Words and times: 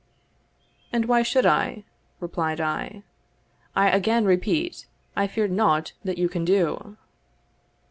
"And 0.91 1.05
why 1.05 1.21
should 1.21 1.45
I?" 1.45 1.83
replied 2.19 2.59
I. 2.59 3.03
"I 3.75 3.91
again 3.91 4.25
repeat, 4.25 4.87
I 5.15 5.27
fear 5.27 5.47
nought 5.47 5.93
that 6.03 6.17
you 6.17 6.27
can 6.27 6.43
do." 6.43 6.97